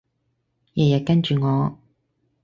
[0.73, 1.77] 日日跟住我